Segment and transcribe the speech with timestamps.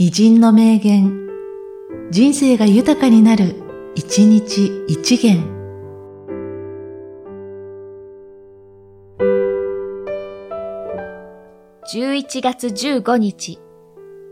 [0.00, 1.28] 偉人の名言、
[2.12, 3.56] 人生が豊かになる、
[3.96, 5.42] 一日一元。
[11.92, 13.58] 11月15日、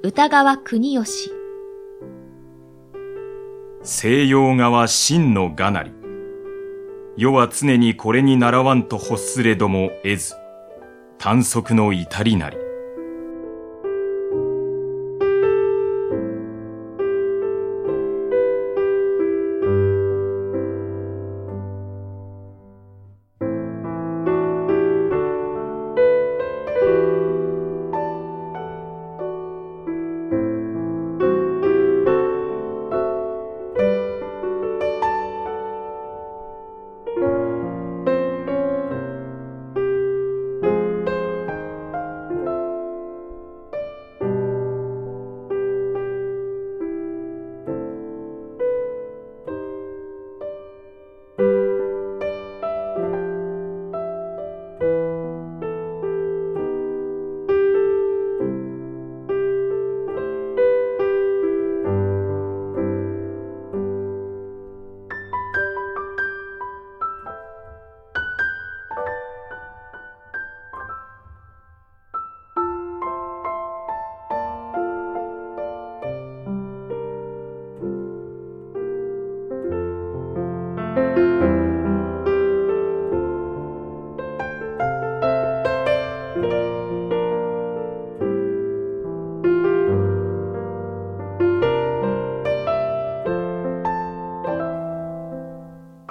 [0.04, 1.32] 歌川国吉。
[3.82, 5.90] 西洋側真のがなり。
[7.16, 10.34] 世は常にこれに習わんと欲すれども得ず、
[11.18, 12.65] 短足の至りなり。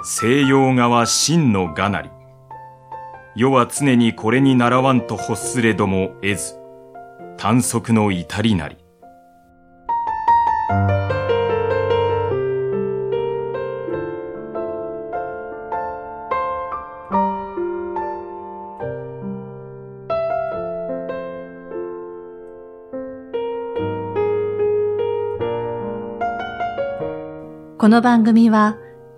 [0.08, 2.10] 西洋側真のがなり。
[3.34, 6.54] 世は常にこれに習わんと欲すれども得ず、
[7.36, 8.76] 短足の至りなり。
[27.76, 28.76] この番組は、